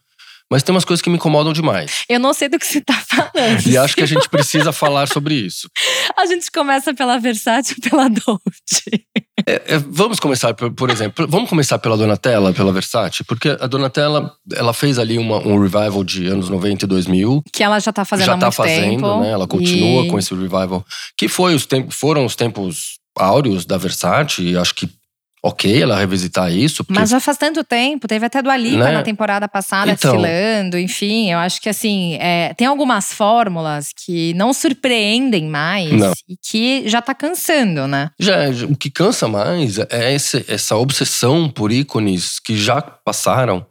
[0.49, 2.05] Mas tem umas coisas que me incomodam demais.
[2.07, 3.67] Eu não sei do que você tá falando.
[3.67, 5.69] E acho que a gente precisa falar sobre isso.
[6.15, 9.05] A gente começa pela Versace e pela Dolce.
[9.47, 13.67] É, é, vamos começar, por, por, exemplo, vamos começar pela Donatella, pela Versace, porque a
[13.67, 17.43] Donatella, ela fez ali uma, um revival de anos 90 e 2000.
[17.53, 19.19] Que ela já tá fazendo já há tá fazendo, tempo.
[19.19, 19.29] né?
[19.29, 20.07] Ela continua e...
[20.09, 20.83] com esse revival.
[21.15, 24.89] Que foi os tempos, foram os tempos áureos da Versace, acho que
[25.45, 26.83] ok ela revisitar isso.
[26.83, 26.99] Porque...
[26.99, 28.91] Mas já faz tanto tempo, teve até do Alipa né?
[28.91, 31.31] na temporada passada então, desfilando, enfim.
[31.31, 36.11] Eu acho que assim, é, tem algumas fórmulas que não surpreendem mais não.
[36.27, 38.09] e que já tá cansando, né?
[38.19, 43.65] Já, o que cansa mais é esse, essa obsessão por ícones que já passaram,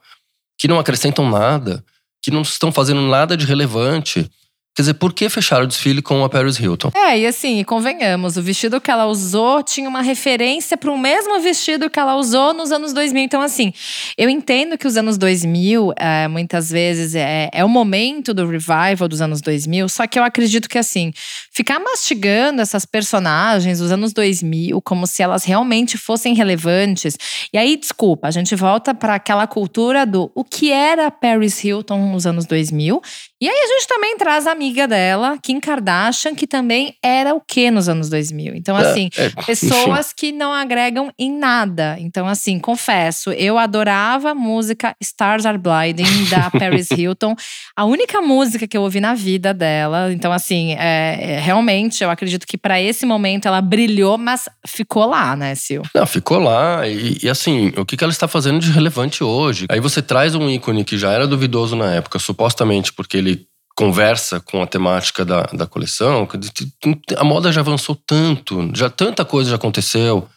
[0.59, 1.85] que não acrescentam nada,
[2.23, 4.31] que não estão fazendo nada de relevante.
[4.75, 6.91] Quer dizer, por que fechar o desfile com a Paris Hilton?
[6.97, 11.39] É, e assim, convenhamos, o vestido que ela usou tinha uma referência para o mesmo
[11.39, 13.23] vestido que ela usou nos anos 2000.
[13.23, 13.73] Então, assim,
[14.19, 19.07] eu entendo que os anos 2000, é, muitas vezes, é, é o momento do revival
[19.09, 21.13] dos anos 2000, só que eu acredito que, assim,
[21.53, 27.17] ficar mastigando essas personagens dos anos 2000 como se elas realmente fossem relevantes.
[27.53, 32.11] E aí, desculpa, a gente volta para aquela cultura do o que era Paris Hilton
[32.11, 33.01] nos anos 2000.
[33.41, 37.41] E aí a gente também traz a amiga dela, Kim Kardashian, que também era o
[37.41, 38.55] que nos anos 2000.
[38.55, 41.97] Então, é, assim, é, é, pessoas que não agregam em nada.
[41.99, 47.37] Então, assim, confesso, eu adorava a música Stars Are Blinding, da Paris Hilton.
[47.77, 50.11] A única música que eu ouvi na vida dela.
[50.11, 55.05] Então, assim, é, é realmente, eu acredito que para esse momento ela brilhou, mas ficou
[55.05, 55.85] lá, né, Sil?
[55.95, 56.89] Não, ficou lá.
[56.89, 59.67] E, e assim, o que, que ela está fazendo de relevante hoje?
[59.69, 63.47] Aí você traz um ícone que já era duvidoso na época, supostamente porque ele
[63.77, 66.29] conversa com a temática da, da coleção,
[67.17, 70.29] a moda já avançou tanto, já tanta coisa já aconteceu.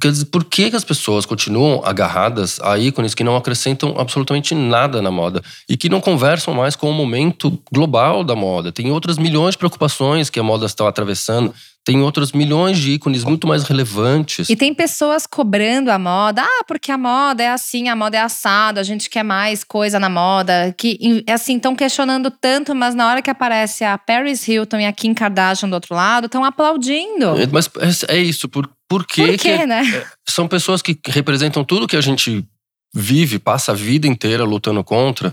[0.00, 4.54] Quer dizer, por que, que as pessoas continuam agarradas a ícones que não acrescentam absolutamente
[4.54, 8.72] nada na moda e que não conversam mais com o momento global da moda?
[8.72, 11.52] Tem outras milhões de preocupações que a moda está atravessando
[11.86, 14.50] tem outros milhões de ícones muito mais relevantes.
[14.50, 16.42] E tem pessoas cobrando a moda.
[16.42, 20.00] Ah, porque a moda é assim, a moda é assado, a gente quer mais coisa
[20.00, 20.74] na moda.
[20.76, 24.92] Que, assim, estão questionando tanto, mas na hora que aparece a Paris Hilton e a
[24.92, 27.40] Kim Kardashian do outro lado, estão aplaudindo.
[27.40, 27.70] É, mas
[28.08, 29.28] é, é isso, por, por quê?
[29.28, 29.82] Por quê, que, né?
[29.88, 32.44] É, são pessoas que representam tudo que a gente
[32.92, 35.32] vive, passa a vida inteira lutando contra.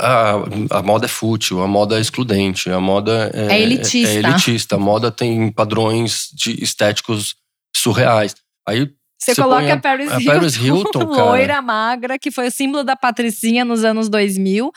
[0.00, 4.12] A, a moda é fútil, a moda é excludente, a moda é, é elitista.
[4.12, 4.74] É, é elitista.
[4.74, 7.36] A moda tem padrões de estéticos
[7.74, 8.34] surreais.
[8.66, 12.50] Aí você, você coloca a, Paris, a Paris Hilton, Hilton loira, magra, que foi o
[12.50, 14.72] símbolo da patricinha nos anos 2000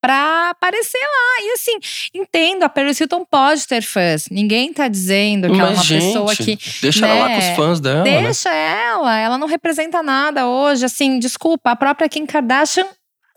[0.00, 1.44] pra aparecer lá.
[1.44, 1.78] E assim,
[2.14, 4.28] entendo, a Paris Hilton pode ter fãs.
[4.30, 6.58] Ninguém tá dizendo que Mas, ela é uma gente, pessoa que.
[6.80, 8.04] Deixa né, ela lá com os né, fãs dela.
[8.04, 8.22] Né?
[8.22, 8.84] Deixa né?
[8.86, 10.84] ela, ela não representa nada hoje.
[10.84, 12.86] Assim, desculpa, a própria Kim Kardashian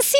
[0.02, 0.18] Sim,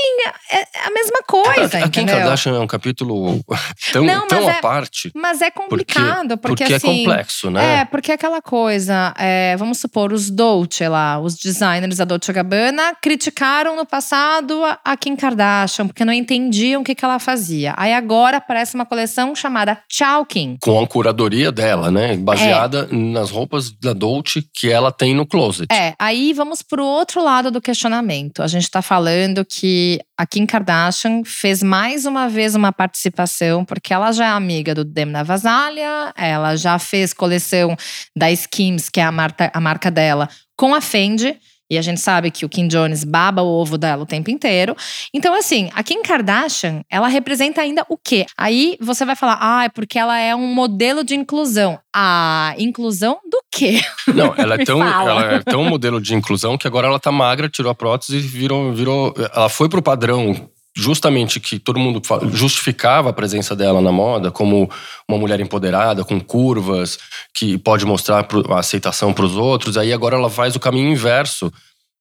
[0.52, 1.80] é, é a mesma coisa.
[1.80, 3.44] A, a Kim Kardashian é um capítulo
[3.92, 5.12] tão, Não, tão à é, parte.
[5.16, 7.82] Mas é complicado, porque, porque, porque é assim, é complexo, né?
[7.82, 12.96] É, porque aquela coisa, é, vamos supor, os Dolce lá, os designers da Dolce Gabbana
[13.02, 17.74] criticaram no passado a, Kim Kardashian, porque não entendiam o que, que ela fazia.
[17.78, 20.58] Aí agora aparece uma coleção chamada Chow Kim.
[20.62, 22.16] Com a curadoria dela, né?
[22.18, 22.96] Baseada é.
[22.96, 25.68] nas roupas da Dolce que ela tem no closet.
[25.72, 28.44] É, aí vamos pro outro lado do questionamento.
[28.44, 29.71] A gente tá falando que
[30.18, 34.84] a Kim Kardashian fez mais uma vez uma participação, porque ela já é amiga do
[34.84, 37.76] Demna Vasalha, ela já fez coleção
[38.16, 41.38] da Skims, que é a marca, a marca dela, com a Fendi.
[41.72, 44.76] E a gente sabe que o Kim Jones baba o ovo dela o tempo inteiro.
[45.14, 48.26] Então, assim, a Kim Kardashian, ela representa ainda o quê?
[48.38, 51.80] Aí você vai falar, ah, é porque ela é um modelo de inclusão.
[51.96, 53.80] A inclusão do quê?
[54.14, 57.48] Não, ela é, tão, ela é tão modelo de inclusão que agora ela tá magra,
[57.48, 58.74] tirou a prótese e virou.
[58.74, 62.02] virou ela foi pro padrão justamente que todo mundo
[62.34, 64.70] justificava a presença dela na moda como
[65.08, 66.98] uma mulher empoderada, com curvas,
[67.34, 69.78] que pode mostrar a aceitação para os outros.
[69.78, 71.52] Aí agora ela faz o caminho inverso,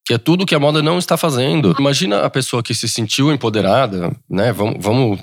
[0.06, 1.74] que é tudo que a moda não está fazendo.
[1.78, 4.52] Imagina a pessoa que se sentiu empoderada, né?
[4.52, 5.20] Vamos, vamos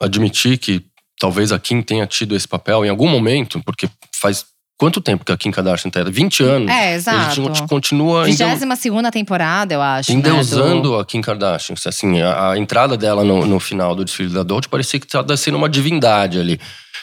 [0.00, 0.84] admitir que
[1.18, 4.46] talvez a Kim tenha tido esse papel em algum momento, porque faz
[4.80, 6.02] Quanto tempo que a Kim Kardashian tá?
[6.02, 6.70] 20 anos.
[6.70, 7.18] É, exato.
[7.18, 8.24] A gente continua.
[8.24, 10.10] 22 segunda temporada, eu acho.
[10.10, 10.98] Endeusando né, do...
[10.98, 11.74] a Kim Kardashian.
[11.84, 15.36] Assim, a, a entrada dela no, no, final do desfile da Dolce parecia que estava
[15.36, 16.58] sendo uma divindade ali.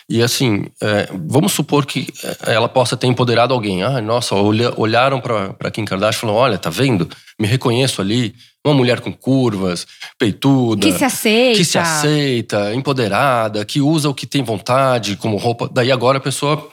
[0.10, 2.08] E assim, é, vamos supor que
[2.48, 3.84] é, ela possa ter empoderado alguém.
[3.84, 7.08] Ah, nossa, olha, olharam para Kim Kardashian e falaram: olha, tá vendo?
[7.40, 8.34] Me reconheço ali.
[8.66, 9.86] Uma mulher com curvas,
[10.18, 10.82] peituda.
[10.82, 11.58] Que se aceita.
[11.58, 15.70] Que se aceita, empoderada, que usa o que tem vontade como roupa.
[15.72, 16.70] Daí agora a pessoa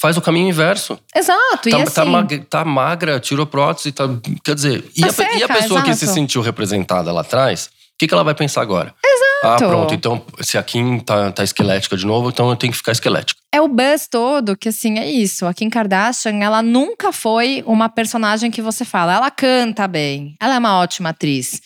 [0.00, 0.98] faz o caminho inverso.
[1.14, 1.68] Exato.
[1.68, 4.04] Tá, e tá, assim, magra, tá magra, tirou prótese, tá,
[4.42, 5.84] quer dizer, e, tá a, seca, e a, pessoa exato.
[5.84, 8.94] que se sentiu representada lá atrás, o que, que ela vai pensar agora?
[9.04, 9.64] Exato.
[9.64, 12.78] Ah, pronto, então se a Kim tá, tá esquelética de novo, então eu tenho que
[12.78, 13.38] ficar esquelética.
[13.52, 15.44] É o buzz todo que, assim, é isso.
[15.44, 19.14] A Kim Kardashian, ela nunca foi uma personagem que você fala.
[19.14, 21.60] Ela canta bem, ela é uma ótima atriz.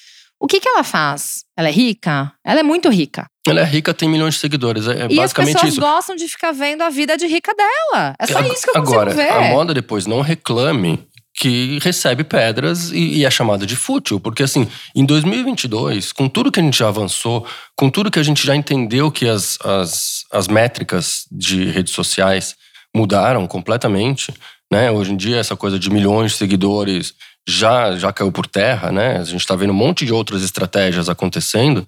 [0.44, 1.42] O que, que ela faz?
[1.56, 2.30] Ela é rica?
[2.44, 3.24] Ela é muito rica.
[3.48, 4.86] Ela é rica, tem milhões de seguidores.
[4.86, 5.80] É e basicamente as pessoas isso.
[5.80, 8.14] gostam de ficar vendo a vida de rica dela.
[8.18, 9.32] É só isso que eu Agora, consigo ver.
[9.32, 11.02] a moda depois não reclame
[11.34, 14.20] que recebe pedras e, e é chamada de fútil.
[14.20, 18.22] Porque, assim, em 2022, com tudo que a gente já avançou, com tudo que a
[18.22, 22.54] gente já entendeu que as, as, as métricas de redes sociais
[22.94, 24.30] mudaram completamente,
[24.70, 24.90] né?
[24.90, 27.14] Hoje em dia, essa coisa de milhões de seguidores
[27.48, 29.18] já, já caiu por terra, né?
[29.18, 31.86] A gente está vendo um monte de outras estratégias acontecendo.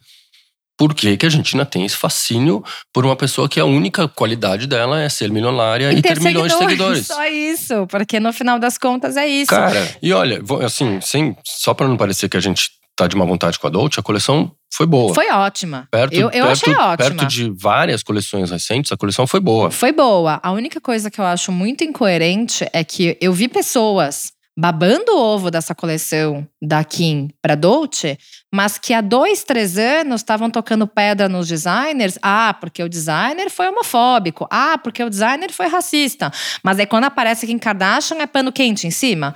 [0.79, 4.66] Por que, que a Argentina tem esse fascínio por uma pessoa que a única qualidade
[4.66, 7.07] dela é ser milionária e, e ter, ter milhões de seguidores?
[7.07, 9.49] Só isso, porque no final das contas é isso.
[9.49, 13.25] Cara, e olha, assim, sem, só para não parecer que a gente tá de má
[13.25, 15.14] vontade com a Dolce, a coleção foi boa.
[15.14, 15.88] Foi ótima.
[15.90, 16.97] Perto, eu eu perto, achei ótima.
[16.97, 19.71] Perto de várias coleções recentes, a coleção foi boa.
[19.71, 20.40] Foi boa.
[20.42, 25.19] A única coisa que eu acho muito incoerente é que eu vi pessoas babando o
[25.19, 28.19] ovo dessa coleção da Kim para Dolce,
[28.53, 32.19] mas que há dois, três anos estavam tocando pedra nos designers.
[32.23, 34.47] Ah, porque o designer foi homofóbico.
[34.51, 36.33] Ah, porque o designer foi racista.
[36.62, 39.35] Mas aí quando aparece Kim Kardashian é pano quente em cima.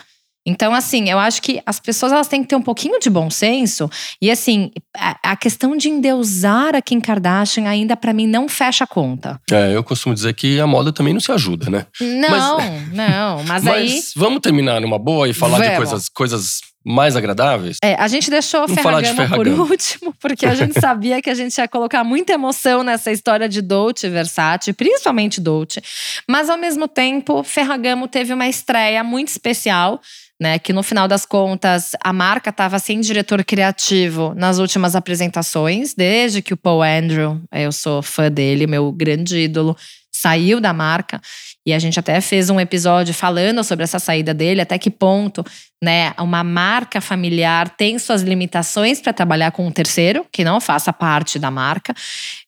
[0.50, 3.30] Então, assim, eu acho que as pessoas elas têm que ter um pouquinho de bom
[3.30, 3.88] senso.
[4.20, 8.86] E, assim, a, questão de endeusar a Kim Kardashian ainda, para mim, não fecha a
[8.86, 9.40] conta.
[9.50, 11.86] É, eu costumo dizer que a moda também não se ajuda, né?
[12.00, 13.44] Não, mas, não.
[13.44, 14.00] Mas, mas aí.
[14.16, 15.70] Vamos terminar numa boa e falar vamos.
[15.70, 17.78] de coisas, coisas mais agradáveis?
[17.82, 21.56] É, a gente deixou o Ferragamo, por último, porque a gente sabia que a gente
[21.56, 25.82] ia colocar muita emoção nessa história de Dolce e Versace, principalmente Dolce.
[26.28, 30.00] Mas, ao mesmo tempo, Ferragamo teve uma estreia muito especial
[30.40, 30.58] né?
[30.58, 36.40] Que no final das contas a marca estava sem diretor criativo nas últimas apresentações, desde
[36.40, 39.76] que o Paul Andrew, eu sou fã dele, meu grande ídolo,
[40.20, 41.20] saiu da marca.
[41.64, 45.44] E a gente até fez um episódio falando sobre essa saída dele, até que ponto,
[45.82, 50.92] né, uma marca familiar tem suas limitações para trabalhar com um terceiro que não faça
[50.92, 51.94] parte da marca,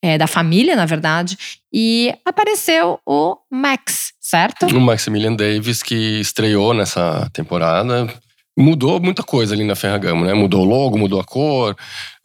[0.03, 1.37] é, da família, na verdade.
[1.73, 4.67] E apareceu o Max, certo?
[4.67, 8.09] O Maximilian Davis que estreou nessa temporada
[8.59, 10.35] mudou muita coisa ali na Ferragamo, né?
[10.35, 11.75] Mudou o logo, mudou a cor,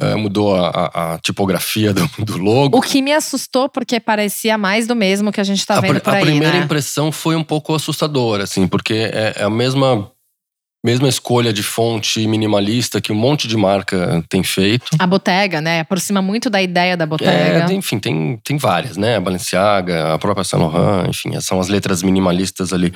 [0.01, 2.77] uh, mudou a, a, a tipografia do, do, logo.
[2.77, 6.01] O que me assustou, porque parecia mais do mesmo que a gente tá vendo a,
[6.01, 6.65] por aí, A primeira né?
[6.65, 10.11] impressão foi um pouco assustadora, assim, porque é, é, a mesma…
[10.85, 14.85] Mesma escolha de fonte minimalista que um monte de marca tem feito.
[14.97, 15.79] A Bottega, né?
[15.81, 17.65] Aproxima muito da ideia da Bottega.
[17.69, 19.17] É, enfim, tem, tem várias, né?
[19.17, 22.93] A Balenciaga, a própria Saint Laurent, enfim, são as letras minimalistas ali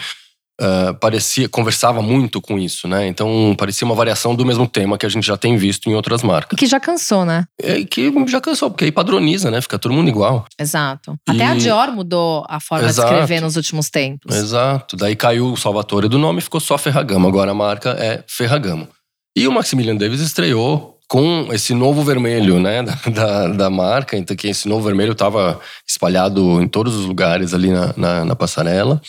[0.62, 3.08] uh, parecia conversava muito com isso, né?
[3.08, 6.22] Então parecia uma variação do mesmo tema que a gente já tem visto em outras
[6.22, 6.58] marcas.
[6.58, 7.46] Que já cansou, né?
[7.60, 9.60] É, que já cansou, porque aí padroniza, né?
[9.60, 10.46] Fica todo mundo igual.
[10.60, 11.18] Exato.
[11.28, 11.32] E...
[11.32, 13.10] Até a Dior mudou a forma Exato.
[13.10, 14.36] de escrever nos últimos tempos.
[14.36, 14.96] Exato.
[14.96, 17.28] Daí caiu o Salvatore do nome e ficou só Ferragamo.
[17.28, 18.88] Agora a marca é Ferragamo.
[19.36, 24.16] E o Maximilian Davis estreou com esse novo vermelho, né, da, da, da, marca.
[24.16, 28.36] Então, que esse novo vermelho estava espalhado em todos os lugares ali na, na, na
[28.36, 29.02] passarela.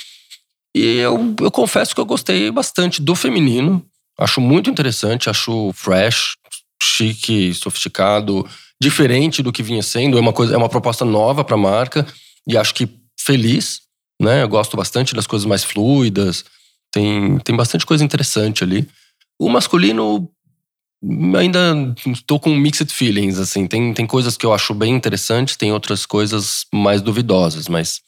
[0.75, 3.85] E eu, eu confesso que eu gostei bastante do feminino.
[4.19, 6.37] Acho muito interessante, acho fresh,
[6.83, 8.47] chique, sofisticado,
[8.81, 10.17] diferente do que vinha sendo.
[10.17, 12.07] É uma coisa, é uma proposta nova para a marca
[12.47, 13.81] e acho que feliz,
[14.21, 14.43] né?
[14.43, 16.45] Eu gosto bastante das coisas mais fluidas.
[16.91, 18.89] Tem, tem bastante coisa interessante ali.
[19.39, 20.29] O masculino
[21.37, 23.67] ainda estou com mixed feelings, assim.
[23.67, 28.01] Tem, tem coisas que eu acho bem interessantes, tem outras coisas mais duvidosas, mas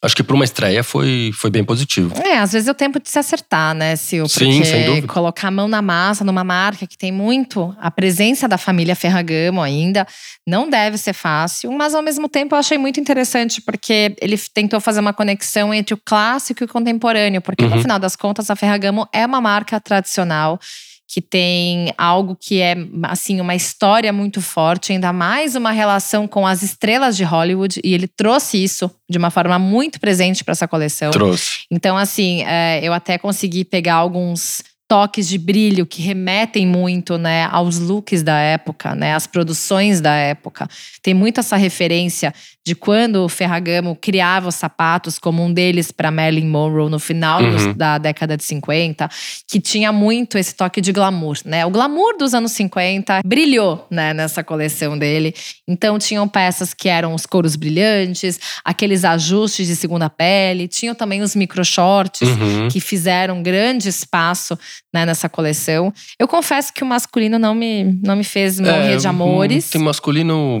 [0.00, 2.14] Acho que para uma estreia foi, foi bem positivo.
[2.22, 4.30] É, às vezes é o tempo de se acertar, né, Sil?
[4.30, 5.08] Porque Sim, sem dúvida.
[5.08, 9.60] colocar a mão na massa numa marca que tem muito a presença da família Ferragamo
[9.60, 10.06] ainda,
[10.46, 14.80] não deve ser fácil, mas ao mesmo tempo eu achei muito interessante porque ele tentou
[14.80, 17.70] fazer uma conexão entre o clássico e o contemporâneo, porque uhum.
[17.70, 20.60] no final das contas a Ferragamo é uma marca tradicional
[21.08, 26.46] que tem algo que é assim uma história muito forte, ainda mais uma relação com
[26.46, 30.68] as estrelas de Hollywood e ele trouxe isso de uma forma muito presente para essa
[30.68, 31.10] coleção.
[31.10, 31.64] Trouxe.
[31.70, 37.44] Então assim, é, eu até consegui pegar alguns toques de brilho que remetem muito, né,
[37.52, 40.66] aos looks da época, né, às produções da época.
[41.02, 42.34] Tem muito essa referência
[42.68, 47.42] de quando o Ferragamo criava os sapatos, como um deles para Marilyn Monroe no final
[47.42, 47.72] uhum.
[47.72, 49.08] da década de 50,
[49.46, 51.64] que tinha muito esse toque de glamour, né?
[51.64, 55.34] O glamour dos anos 50 brilhou, né, nessa coleção dele.
[55.66, 61.22] Então tinham peças que eram os couros brilhantes, aqueles ajustes de segunda pele, tinham também
[61.22, 62.68] os micro shorts uhum.
[62.70, 64.58] que fizeram um grande espaço
[64.92, 65.90] né, nessa coleção.
[66.18, 69.70] Eu confesso que o masculino não me, não me fez morrer é, de amores.
[69.70, 70.60] Tem masculino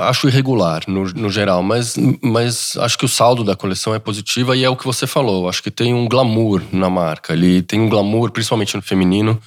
[0.00, 4.54] acho irregular no, no geral, mas, mas acho que o saldo da coleção é positivo
[4.54, 5.48] e é o que você falou.
[5.48, 9.40] Acho que tem um glamour na marca ali, tem um glamour, principalmente no feminino,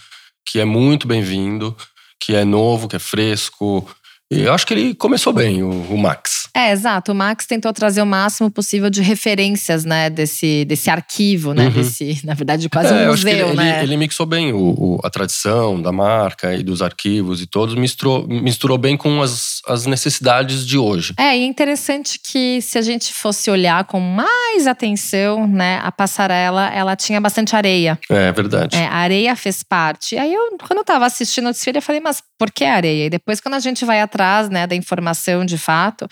[0.46, 1.76] que é muito bem-vindo,
[2.20, 3.88] que é novo, que é fresco.
[4.32, 6.48] E eu acho que ele começou bem, o, o Max.
[6.56, 7.12] É, exato.
[7.12, 11.66] O Max tentou trazer o máximo possível de referências, né, desse, desse arquivo, né?
[11.66, 11.72] Uhum.
[11.74, 13.76] Desse, na verdade, quase É, um museu, ele, né?
[13.78, 17.76] ele, ele mixou bem o, o- a tradição da marca e dos arquivos e todos,
[17.76, 21.14] misturou, misturou bem com as, as necessidades de hoje.
[21.20, 25.92] É, e é interessante que se a gente fosse olhar com mais atenção, né, a
[25.92, 28.00] passarela, ela tinha bastante areia.
[28.10, 28.76] É verdade.
[28.76, 30.18] É, a areia fez parte.
[30.18, 33.06] Aí eu, quando eu tava assistindo o desfile, eu falei, mas por que areia?
[33.06, 34.15] E depois, quando a gente vai atrás,
[34.50, 36.08] né, da informação de fato,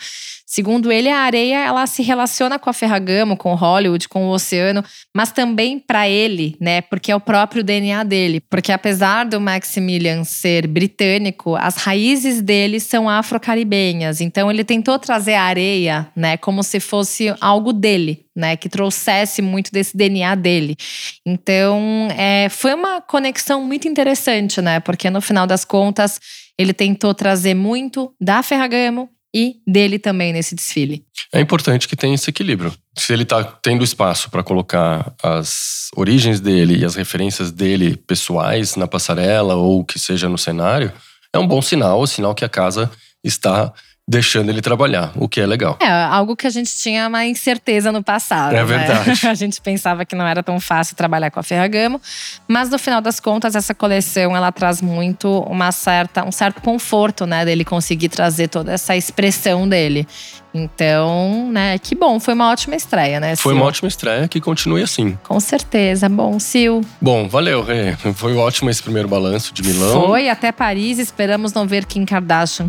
[0.46, 4.84] segundo ele, a areia ela se relaciona com a Ferragamo, com Hollywood, com o oceano,
[5.14, 8.40] mas também para ele, né, porque é o próprio DNA dele.
[8.48, 14.20] Porque apesar do Maximilian ser britânico, as raízes dele são afro-caribenhas.
[14.20, 19.40] Então ele tentou trazer a areia, né, como se fosse algo dele, né, que trouxesse
[19.40, 20.76] muito desse DNA dele.
[21.24, 24.80] Então, é, foi uma conexão muito interessante, né?
[24.80, 26.20] Porque no final das contas,
[26.58, 31.04] ele tentou trazer muito da Ferragamo e dele também nesse desfile.
[31.32, 32.72] É importante que tenha esse equilíbrio.
[32.96, 38.76] Se ele está tendo espaço para colocar as origens dele e as referências dele pessoais
[38.76, 40.92] na passarela ou que seja no cenário,
[41.32, 42.88] é um bom sinal, o sinal que a casa
[43.24, 43.72] está
[44.06, 45.78] deixando ele trabalhar, o que é legal.
[45.80, 48.54] É algo que a gente tinha uma incerteza no passado.
[48.54, 48.64] É né?
[48.64, 49.24] verdade.
[49.26, 52.00] a gente pensava que não era tão fácil trabalhar com a Ferragamo,
[52.46, 57.26] mas no final das contas essa coleção ela traz muito uma certa um certo conforto,
[57.26, 60.06] né, dele conseguir trazer toda essa expressão dele.
[60.54, 63.34] Então, né, que bom, foi uma ótima estreia, né?
[63.36, 63.58] Foi Sil?
[63.60, 65.18] uma ótima estreia, que continue assim.
[65.24, 66.08] Com certeza.
[66.08, 67.96] Bom, Sil, Bom, valeu, Rê.
[68.14, 70.06] Foi ótimo esse primeiro balanço de Milão.
[70.06, 72.68] foi até Paris, esperamos não ver Kim Kardashian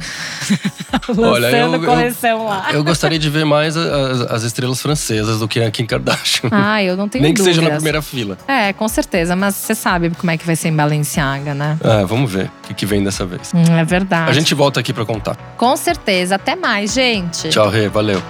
[1.17, 2.67] Olha, lançando eu- eu- coleção lá.
[2.73, 6.49] Eu gostaria de ver mais as, as estrelas francesas do que a Kim Kardashian.
[6.51, 7.55] Ah, eu não tenho Nem que dúvidas.
[7.57, 8.37] seja na primeira fila.
[8.47, 11.77] É, com certeza, mas você sabe como é que vai ser em Balenciaga, né?
[11.83, 13.51] Ah, vamos ver o que, que vem dessa vez.
[13.53, 14.29] Hum, é verdade.
[14.29, 15.35] A gente volta aqui pra contar.
[15.57, 16.35] Com certeza.
[16.35, 17.49] Até mais, gente.
[17.49, 18.23] Tchau, Valeu.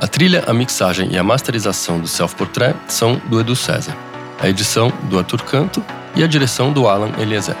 [0.00, 3.94] A trilha, a mixagem e a masterização do Self Portrait são do Edu César.
[4.40, 5.84] A edição do Arthur Canto
[6.16, 7.54] e a direção do Alan Eliezer.